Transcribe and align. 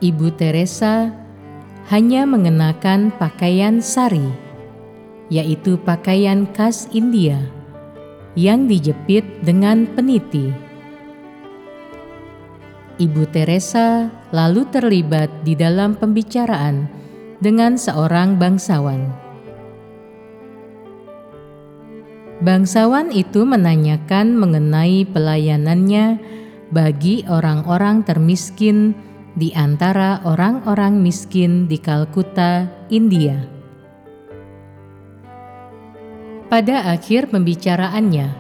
Ibu 0.03 0.35
Teresa 0.35 1.15
hanya 1.87 2.27
mengenakan 2.27 3.15
pakaian 3.15 3.79
sari, 3.79 4.27
yaitu 5.31 5.79
pakaian 5.87 6.51
khas 6.51 6.91
India 6.91 7.58
yang 8.39 8.71
dijepit 8.71 9.27
dengan 9.43 9.91
peniti. 9.99 10.55
Ibu 13.03 13.27
Teresa 13.35 14.07
lalu 14.31 14.63
terlibat 14.71 15.43
di 15.43 15.59
dalam 15.59 15.99
pembicaraan 15.99 16.87
dengan 17.43 17.75
seorang 17.75 18.39
bangsawan. 18.39 19.11
Bangsawan 22.39 23.11
itu 23.11 23.43
menanyakan 23.43 24.39
mengenai 24.39 25.03
pelayanannya 25.11 26.23
bagi 26.71 27.27
orang-orang 27.27 28.07
termiskin 28.07 28.95
di 29.35 29.51
antara 29.59 30.23
orang-orang 30.23 31.03
miskin 31.03 31.67
di 31.67 31.83
Kalkuta, 31.83 32.71
India. 32.95 33.58
Pada 36.49 36.97
akhir 36.97 37.29
pembicaraannya, 37.29 38.33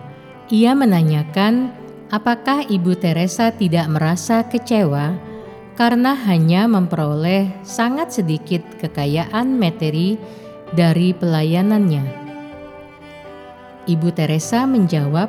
ia 0.48 0.72
menanyakan 0.72 1.68
apakah 2.08 2.64
Ibu 2.64 2.96
Teresa 2.96 3.52
tidak 3.52 3.84
merasa 3.92 4.48
kecewa 4.48 5.12
karena 5.76 6.16
hanya 6.16 6.64
memperoleh 6.64 7.52
sangat 7.68 8.16
sedikit 8.16 8.64
kekayaan 8.80 9.60
materi 9.60 10.16
dari 10.72 11.12
pelayanannya. 11.12 12.04
Ibu 13.84 14.08
Teresa 14.16 14.64
menjawab, 14.64 15.28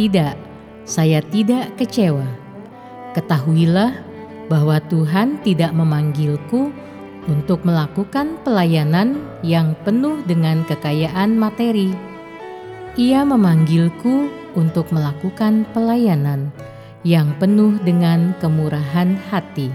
"Tidak, 0.00 0.36
saya 0.88 1.20
tidak 1.20 1.76
kecewa. 1.76 2.24
Ketahuilah 3.12 4.00
bahwa 4.48 4.80
Tuhan 4.88 5.44
tidak 5.44 5.76
memanggilku 5.76 6.72
untuk 7.26 7.62
melakukan 7.66 8.38
pelayanan 8.46 9.18
yang 9.42 9.74
penuh 9.82 10.22
dengan 10.26 10.62
kekayaan 10.66 11.34
materi. 11.34 11.90
Ia 12.96 13.26
memanggilku 13.26 14.30
untuk 14.56 14.88
melakukan 14.94 15.68
pelayanan 15.76 16.48
yang 17.04 17.34
penuh 17.36 17.76
dengan 17.84 18.32
kemurahan 18.40 19.18
hati. 19.28 19.68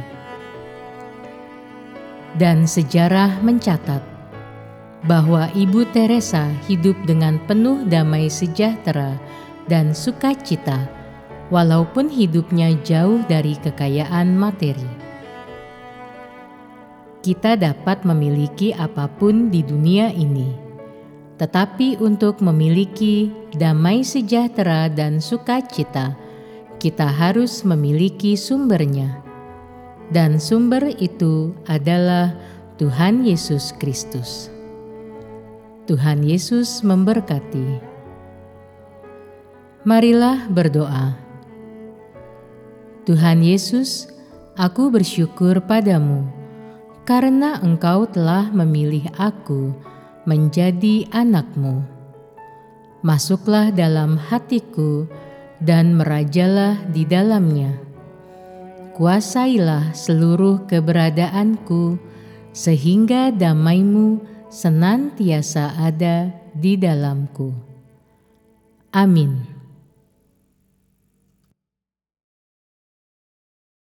Dan 2.35 2.63
sejarah 2.63 3.43
mencatat 3.43 4.01
bahwa 5.05 5.51
Ibu 5.51 5.91
Teresa 5.91 6.47
hidup 6.65 6.95
dengan 7.03 7.37
penuh 7.45 7.83
damai 7.85 8.31
sejahtera 8.31 9.19
dan 9.67 9.91
sukacita, 9.91 10.87
walaupun 11.51 12.07
hidupnya 12.07 12.71
jauh 12.87 13.19
dari 13.27 13.59
kekayaan 13.59 14.33
materi 14.39 15.00
kita 17.21 17.53
dapat 17.53 18.01
memiliki 18.01 18.73
apa 18.73 19.05
pun 19.05 19.53
di 19.53 19.61
dunia 19.61 20.09
ini, 20.09 20.49
tetapi 21.37 22.01
untuk 22.01 22.41
memiliki 22.41 23.29
damai 23.53 24.01
sejahtera 24.01 24.89
dan 24.89 25.21
sukacita, 25.21 26.17
kita 26.81 27.05
harus 27.05 27.61
memiliki 27.61 28.33
sumbernya, 28.33 29.21
dan 30.09 30.41
sumber 30.41 30.89
itu 30.97 31.53
adalah 31.69 32.33
Tuhan 32.81 33.21
Yesus 33.21 33.69
Kristus. 33.77 34.49
Tuhan 35.85 36.25
Yesus 36.25 36.81
memberkati. 36.81 37.93
Marilah 39.85 40.49
berdoa. 40.49 41.13
Tuhan 43.05 43.41
Yesus, 43.41 44.09
aku 44.57 44.93
bersyukur 44.93 45.57
padamu 45.65 46.40
karena 47.11 47.59
engkau 47.59 48.07
telah 48.07 48.47
memilih 48.55 49.03
aku 49.19 49.75
menjadi 50.23 51.11
anakmu. 51.11 51.83
Masuklah 53.03 53.67
dalam 53.67 54.15
hatiku 54.15 55.11
dan 55.59 55.99
merajalah 55.99 56.79
di 56.87 57.03
dalamnya. 57.03 57.75
Kuasailah 58.95 59.91
seluruh 59.91 60.63
keberadaanku, 60.71 61.99
sehingga 62.55 63.27
damaimu 63.35 64.23
senantiasa 64.47 65.83
ada 65.83 66.31
di 66.55 66.79
dalamku. 66.79 67.51
Amin. 68.95 69.60